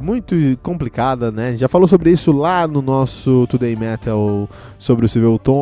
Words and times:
muito 0.00 0.34
complicada, 0.62 1.30
né? 1.30 1.58
Já 1.58 1.68
falou 1.68 1.86
sobre 1.86 2.10
isso 2.10 2.32
lá 2.32 2.66
no 2.66 2.80
nosso 2.80 3.46
Today 3.50 3.76
Metal 3.76 4.48
sobre 4.78 5.04
o 5.04 5.08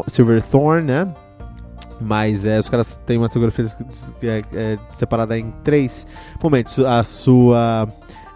Silverthorn, 0.07 0.87
né? 0.87 1.13
Mas 2.01 2.47
é, 2.47 2.59
os 2.59 2.69
caras 2.69 2.99
têm 3.05 3.19
uma 3.19 3.27
discografia 3.27 3.67
é, 4.23 4.43
é, 4.55 4.79
separada 4.95 5.39
em 5.39 5.53
três 5.63 6.07
momentos. 6.43 6.79
A 6.79 7.05
sua 7.05 7.87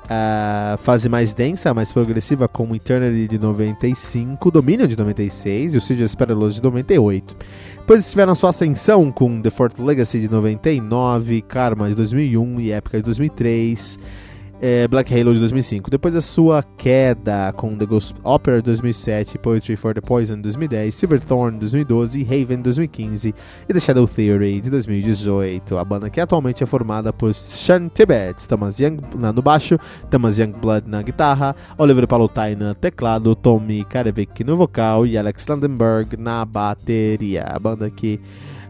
a 0.09 0.77
fase 0.81 1.09
mais 1.09 1.33
densa, 1.33 1.73
mais 1.73 1.93
progressiva, 1.93 2.47
como 2.47 2.77
Eternity 2.77 3.27
de 3.27 3.39
95, 3.39 4.51
Dominion 4.51 4.87
de 4.87 4.99
96 4.99 5.75
e 5.75 5.79
o 5.79 5.81
Siege 5.81 6.17
Perilous 6.17 6.57
de 6.57 6.63
98. 6.63 7.37
Depois 7.79 8.01
eles 8.01 8.11
tiveram 8.11 8.35
sua 8.35 8.51
ascensão 8.51 9.11
com 9.11 9.41
The 9.41 9.51
Fourth 9.51 9.79
Legacy 9.79 10.21
de 10.21 10.31
99, 10.31 11.43
Karma 11.43 11.89
de 11.89 11.95
2001 11.97 12.61
e 12.61 12.73
Épica 12.73 12.99
de 12.99 13.05
2003 13.05 13.99
é, 14.67 14.89
Black 14.89 15.13
Halo 15.13 15.35
de 15.35 15.41
2005. 15.41 15.91
Depois 15.91 16.15
da 16.15 16.23
sua 16.23 16.63
queda 16.79 17.53
com 17.53 17.77
The 17.77 17.85
Ghost 17.85 18.15
Opera 18.25 18.57
de 18.57 18.63
2007, 18.63 19.37
Poetry 19.37 19.77
for 19.77 19.93
the 19.93 20.01
Poison 20.01 20.37
de 20.37 20.43
2010, 20.45 20.95
Silverthorn 20.95 21.59
de 21.59 21.67
2012, 21.67 22.23
Haven 22.23 22.57
de 22.57 22.63
2015 22.63 23.35
e 23.69 23.73
The 23.75 23.79
Shadow 23.79 24.09
Theory 24.09 24.63
de 24.63 24.71
2018. 24.71 25.77
A 25.77 25.85
banda 25.85 26.09
que 26.09 26.19
atualmente 26.19 26.65
é 26.65 26.67
formada 26.67 27.13
por 27.13 27.35
Sean 27.35 27.91
Tibet, 27.93 28.49
Thomas 28.49 28.81
Young 28.81 29.01
no 29.35 29.43
baixo, 29.43 29.79
Thomas 30.09 30.39
Youngblood 30.39 30.89
na 30.89 31.03
guitarra, 31.03 31.55
Oliver 31.77 32.09
Palotai 32.09 32.55
no 32.55 32.75
teclado, 32.75 33.35
Tommy 33.35 33.85
Karevik 33.85 34.43
no 34.45 34.57
vocal 34.57 35.07
e 35.07 35.19
Alex 35.19 35.47
Landenberg 35.47 36.17
na 36.17 36.43
bateria. 36.43 37.45
A 37.49 37.59
banda 37.59 37.91
que 37.91 38.19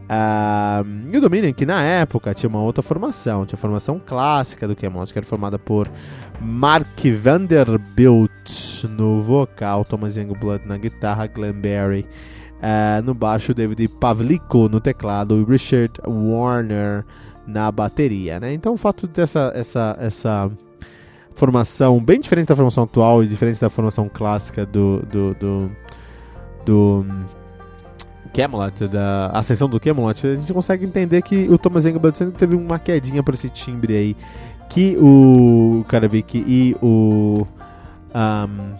Uh, 0.05 0.85
e 1.11 1.17
o 1.17 1.21
Dominion, 1.21 1.51
que 1.51 1.65
na 1.65 1.81
época 1.81 2.33
tinha 2.33 2.47
uma 2.47 2.61
outra 2.61 2.83
formação, 2.83 3.45
tinha 3.45 3.57
a 3.57 3.59
formação 3.59 3.99
clássica 4.03 4.67
do 4.67 4.75
Kemont, 4.75 5.11
que 5.11 5.17
era 5.17 5.25
formada 5.25 5.57
por 5.57 5.89
Mark 6.39 6.99
Vanderbilt 7.19 8.83
no 8.87 9.21
vocal, 9.21 9.83
Thomas 9.83 10.15
Youngblood 10.15 10.67
na 10.67 10.77
guitarra, 10.77 11.25
Glenn 11.25 11.59
Barry 11.59 12.05
uh, 12.55 13.01
no 13.03 13.15
baixo, 13.15 13.53
David 13.53 13.87
Pavlico 13.87 14.69
no 14.69 14.79
teclado 14.79 15.41
e 15.41 15.51
Richard 15.51 15.93
Warner 16.05 17.03
na 17.47 17.71
bateria. 17.71 18.39
Né? 18.39 18.53
Então 18.53 18.73
o 18.73 18.77
fato 18.77 19.07
dessa 19.07 19.51
essa, 19.55 19.97
essa 19.99 20.51
formação 21.33 21.99
bem 21.99 22.19
diferente 22.19 22.47
da 22.47 22.55
formação 22.55 22.83
atual 22.83 23.23
e 23.23 23.27
diferente 23.27 23.59
da 23.59 23.69
formação 23.69 24.07
clássica 24.07 24.65
do, 24.65 24.99
do, 25.01 25.33
do, 25.35 25.71
do 26.65 27.05
Camelot, 28.35 28.87
da 28.89 29.27
ascensão 29.27 29.69
do 29.69 29.79
Camelot, 29.79 30.27
a 30.27 30.35
gente 30.35 30.51
consegue 30.51 30.85
entender 30.85 31.21
que 31.21 31.47
o 31.49 31.57
Thomas 31.57 31.85
Engelbart 31.85 32.17
sempre 32.17 32.37
teve 32.37 32.55
uma 32.55 32.77
quedinha 32.77 33.23
por 33.23 33.33
esse 33.33 33.49
timbre 33.49 33.95
aí 33.95 34.15
que 34.69 34.97
o 34.97 35.85
Karavik 35.87 36.43
e 36.45 36.75
o 36.81 37.47
um, 38.13 38.75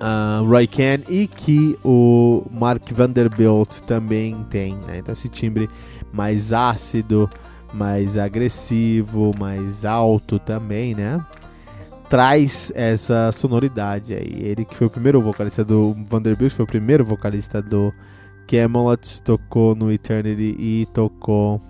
uh, 0.00 0.44
Roy 0.48 0.66
Ken 0.66 1.00
e 1.08 1.26
que 1.26 1.78
o 1.84 2.46
Mark 2.50 2.90
Vanderbilt 2.90 3.80
também 3.80 4.46
tem. 4.48 4.76
Né? 4.86 4.98
Então 4.98 5.12
esse 5.12 5.28
timbre 5.28 5.68
mais 6.10 6.54
ácido, 6.54 7.28
mais 7.74 8.16
agressivo, 8.16 9.32
mais 9.38 9.84
alto 9.84 10.38
também, 10.38 10.94
né? 10.94 11.24
Traz 12.08 12.70
essa 12.74 13.32
sonoridade 13.32 14.14
aí. 14.14 14.42
Ele 14.42 14.64
que 14.64 14.76
foi 14.76 14.86
o 14.86 14.90
primeiro 14.90 15.20
vocalista 15.20 15.64
do 15.64 15.94
Vanderbilt, 16.08 16.52
foi 16.52 16.64
o 16.64 16.68
primeiro 16.68 17.04
vocalista 17.04 17.62
do 17.62 17.92
Camelot 18.46 19.22
tocou 19.22 19.74
no 19.74 19.90
Eternity 19.90 20.56
e 20.58 20.86
tocou 20.92 21.60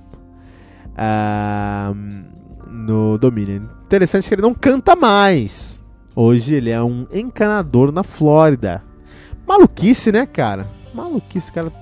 uh, 0.96 1.94
no 2.68 3.18
Dominion. 3.18 3.62
Interessante 3.84 4.28
que 4.28 4.34
ele 4.34 4.42
não 4.42 4.54
canta 4.54 4.96
mais. 4.96 5.82
Hoje 6.14 6.54
ele 6.54 6.70
é 6.70 6.82
um 6.82 7.06
encanador 7.12 7.92
na 7.92 8.02
Flórida. 8.02 8.82
Maluquice, 9.46 10.12
né, 10.12 10.26
cara? 10.26 10.66
Maluquice, 10.94 11.50
cara. 11.52 11.72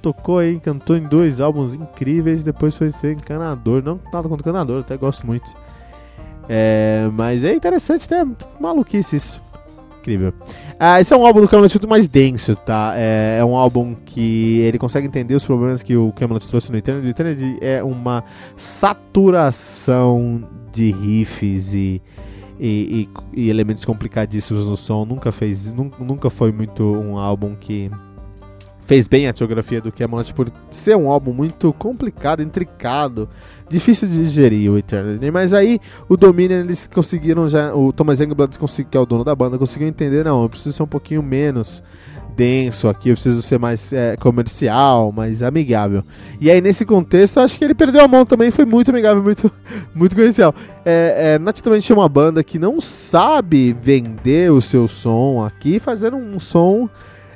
Tocou 0.00 0.38
aí, 0.38 0.60
cantou 0.60 0.96
em 0.96 1.02
dois 1.02 1.40
álbuns 1.40 1.74
incríveis, 1.74 2.42
depois 2.42 2.76
foi 2.76 2.90
ser 2.92 3.14
encanador. 3.14 3.82
Não 3.82 4.00
nada 4.12 4.28
contra 4.28 4.48
encanador, 4.48 4.80
até 4.80 4.96
gosto 4.96 5.26
muito. 5.26 5.50
É, 6.48 7.10
mas 7.12 7.44
é 7.44 7.52
interessante, 7.52 8.10
né? 8.10 8.26
Maluquice 8.60 9.16
isso 9.16 9.47
incrível. 10.08 10.32
Ah, 10.80 11.00
esse 11.00 11.12
é 11.12 11.16
um 11.16 11.26
álbum 11.26 11.42
do 11.42 11.48
Camelot 11.48 11.86
mais 11.86 12.08
denso, 12.08 12.56
tá? 12.56 12.94
É, 12.96 13.38
é, 13.40 13.44
um 13.44 13.56
álbum 13.56 13.94
que 13.94 14.60
ele 14.60 14.78
consegue 14.78 15.06
entender 15.06 15.34
os 15.34 15.44
problemas 15.44 15.82
que 15.82 15.96
o 15.96 16.12
Camelot 16.12 16.46
trouxe 16.46 16.72
no 16.72 16.78
Eternity. 16.78 17.06
O 17.06 17.10
Eternity 17.10 17.58
é 17.60 17.82
uma 17.82 18.24
saturação 18.56 20.42
de 20.72 20.92
riffs 20.92 21.74
e, 21.74 22.00
e, 22.58 23.08
e, 23.34 23.42
e 23.42 23.50
elementos 23.50 23.84
complicadíssimos 23.84 24.66
no 24.66 24.76
som. 24.76 25.04
Nunca 25.04 25.30
fez, 25.30 25.72
nunca 25.72 26.30
foi 26.30 26.52
muito 26.52 26.84
um 26.84 27.18
álbum 27.18 27.54
que 27.54 27.90
fez 28.88 29.06
bem 29.06 29.28
a 29.28 29.32
geografia 29.32 29.82
do 29.82 29.92
Camelot 29.92 30.32
por 30.32 30.50
ser 30.70 30.96
um 30.96 31.10
álbum 31.10 31.30
muito 31.30 31.74
complicado, 31.74 32.42
intricado, 32.42 33.28
difícil 33.68 34.08
de 34.08 34.16
digerir 34.16 34.72
o 34.72 34.78
Eternity. 34.78 35.30
Mas 35.30 35.52
aí 35.52 35.78
o 36.08 36.16
Dominion 36.16 36.60
eles 36.60 36.86
conseguiram 36.86 37.46
já, 37.46 37.74
o 37.74 37.92
Thomas 37.92 38.18
Youngblood 38.18 38.58
que 38.90 38.96
é 38.96 39.00
o 39.00 39.04
dono 39.04 39.24
da 39.24 39.34
banda, 39.36 39.58
conseguiu 39.58 39.86
entender, 39.86 40.24
não, 40.24 40.42
eu 40.42 40.48
preciso 40.48 40.72
ser 40.72 40.82
um 40.82 40.86
pouquinho 40.86 41.22
menos 41.22 41.82
denso 42.34 42.88
aqui, 42.88 43.10
eu 43.10 43.14
preciso 43.14 43.42
ser 43.42 43.58
mais 43.58 43.92
é, 43.92 44.16
comercial, 44.16 45.12
mais 45.12 45.42
amigável. 45.42 46.02
E 46.40 46.50
aí, 46.50 46.62
nesse 46.62 46.86
contexto, 46.86 47.40
acho 47.40 47.58
que 47.58 47.64
ele 47.64 47.74
perdeu 47.74 48.02
a 48.02 48.08
mão 48.08 48.24
também, 48.24 48.50
foi 48.50 48.64
muito 48.64 48.90
amigável, 48.90 49.22
muito, 49.22 49.52
muito 49.94 50.16
comercial. 50.16 50.54
É, 50.82 51.36
é, 51.36 51.92
é 51.92 51.94
uma 51.94 52.08
banda 52.08 52.42
que 52.42 52.58
não 52.58 52.80
sabe 52.80 53.76
vender 53.82 54.50
o 54.50 54.62
seu 54.62 54.88
som 54.88 55.44
aqui, 55.44 55.78
fazendo 55.78 56.16
um 56.16 56.40
som 56.40 56.88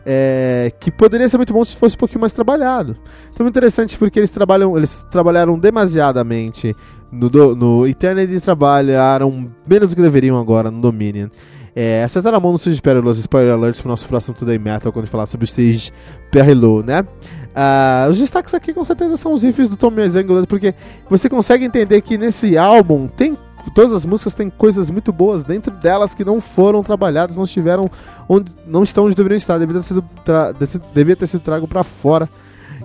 é, 0.04 0.72
que 0.80 0.90
poderia 0.90 1.28
ser 1.28 1.36
muito 1.36 1.52
bom 1.52 1.64
se 1.64 1.76
fosse 1.76 1.96
um 1.96 1.98
pouquinho 1.98 2.20
mais 2.20 2.32
trabalhado. 2.32 2.96
Então, 3.32 3.44
muito 3.44 3.56
interessante 3.56 3.96
porque 3.96 4.18
eles 4.18 4.30
trabalham, 4.30 4.76
eles 4.76 5.06
trabalharam 5.10 5.58
demasiadamente 5.58 6.76
no, 7.12 7.28
do, 7.28 7.54
no 7.54 7.86
Eternity 7.86 8.40
trabalharam 8.40 9.50
menos 9.66 9.90
do 9.90 9.96
que 9.96 10.02
deveriam 10.02 10.38
agora 10.38 10.70
no 10.70 10.80
Dominion. 10.80 11.28
É, 11.74 12.02
acertaram 12.02 12.36
a 12.36 12.40
mão 12.40 12.52
no 12.52 12.58
Stage 12.58 12.82
Perilous, 12.82 13.18
spoiler 13.18 13.52
alert 13.52 13.78
pro 13.80 13.88
nosso 13.88 14.06
próximo 14.06 14.34
Today 14.34 14.58
Metal, 14.58 14.92
quando 14.92 15.06
falar 15.06 15.26
sobre 15.26 15.44
o 15.44 15.46
Stage 15.46 15.90
Perilous, 16.30 16.84
né? 16.84 17.00
Uh, 17.00 18.10
os 18.10 18.18
destaques 18.18 18.52
aqui 18.54 18.72
com 18.72 18.82
certeza 18.82 19.16
são 19.16 19.32
os 19.32 19.42
riffs 19.42 19.68
do 19.68 19.76
Tommy 19.76 20.08
Zangler, 20.08 20.46
porque 20.46 20.74
você 21.08 21.28
consegue 21.28 21.64
entender 21.64 22.00
que 22.00 22.16
nesse 22.16 22.56
álbum 22.56 23.08
tem 23.08 23.36
todas 23.70 23.92
as 23.92 24.04
músicas 24.04 24.34
têm 24.34 24.50
coisas 24.50 24.90
muito 24.90 25.12
boas 25.12 25.44
dentro 25.44 25.72
delas 25.72 26.14
que 26.14 26.24
não 26.24 26.40
foram 26.40 26.82
trabalhadas, 26.82 27.36
não 27.36 27.44
estiveram 27.44 27.90
onde 28.28 28.52
não 28.66 28.82
estão 28.82 29.06
onde 29.06 29.14
deveriam 29.14 29.36
estar, 29.36 29.58
devia 29.58 29.76
ter 29.76 29.82
sido, 29.82 30.04
devia 30.94 31.16
ter 31.16 31.26
sido 31.26 31.40
trago 31.40 31.66
para 31.68 31.82
fora 31.82 32.28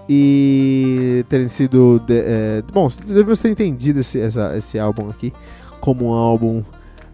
e 0.10 1.26
terem 1.28 1.50
sido 1.50 2.00
de, 2.06 2.20
é, 2.20 2.64
bom, 2.72 2.88
devemos 3.06 3.40
ter 3.40 3.50
entendido 3.50 4.00
esse, 4.00 4.20
essa, 4.20 4.56
esse 4.58 4.80
álbum 4.80 5.10
aqui 5.10 5.34
como 5.82 6.08
um 6.08 6.14
álbum 6.14 6.64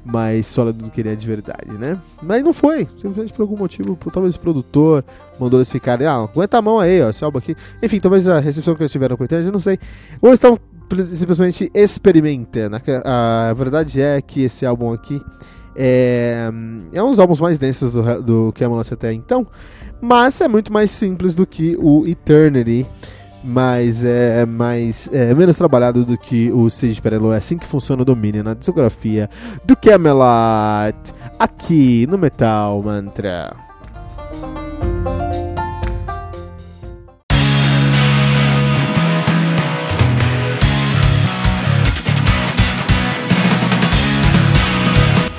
mais 0.06 0.48
sólido 0.48 0.84
do 0.84 0.92
que 0.92 1.02
ele 1.02 1.10
é 1.10 1.16
de 1.16 1.26
verdade, 1.26 1.72
né? 1.80 1.98
Mas 2.22 2.44
não 2.44 2.52
foi, 2.52 2.88
simplesmente 2.98 3.32
por 3.32 3.44
algum 3.44 3.56
motivo, 3.56 3.96
por, 3.96 4.12
talvez 4.12 4.36
o 4.36 4.40
produtor 4.40 5.04
mandou 5.40 5.60
eles 5.60 5.72
ficarem, 5.72 6.06
ah, 6.06 6.16
aguenta 6.16 6.58
a 6.58 6.62
mão 6.62 6.80
aí, 6.80 7.02
ó, 7.02 7.10
esse 7.10 7.24
álbum 7.24 7.38
aqui. 7.38 7.56
Enfim, 7.82 8.00
talvez 8.00 8.28
a 8.28 8.40
recepção 8.40 8.76
que 8.76 8.82
eles 8.82 8.92
tiveram 8.92 9.16
com 9.16 9.24
o 9.24 9.28
eu 9.32 9.52
não 9.52 9.60
sei. 9.60 9.80
Ou 10.22 10.30
eles 10.30 10.38
estão 10.38 10.60
simplesmente 11.16 11.72
experimentando. 11.74 12.78
A 13.06 13.54
verdade 13.54 14.02
é 14.02 14.22
que 14.22 14.44
esse 14.44 14.66
álbum 14.66 14.94
aqui 14.94 15.22
é, 15.76 16.50
é 16.92 17.04
um 17.04 17.10
dos 17.10 17.20
álbuns 17.20 17.40
mais 17.40 17.58
densos 17.58 17.94
do, 17.94 18.22
do 18.22 18.54
Camelot 18.54 18.94
até 18.94 19.12
então, 19.12 19.48
mas 20.02 20.40
é 20.42 20.48
muito 20.48 20.72
mais 20.72 20.92
simples 20.92 21.36
do 21.36 21.46
que 21.46 21.76
o 21.80 22.06
Eternity 22.08 22.86
mas 23.44 24.06
é 24.06 24.46
mais 24.46 25.10
é, 25.12 25.34
menos 25.34 25.58
trabalhado 25.58 26.06
do 26.06 26.18
que 26.18 26.50
o 26.52 26.70
Siege 26.70 27.02
Perelo. 27.02 27.34
É 27.34 27.38
assim 27.38 27.58
que 27.58 27.68
funciona 27.68 28.02
o 28.02 28.06
domínio 28.06 28.44
na 28.44 28.54
discografia 28.54 29.30
do 29.66 29.76
Camelot 29.76 30.96
aqui 31.38 32.08
no 32.08 32.18
Metal 32.18 32.82
Mantra. 32.82 33.54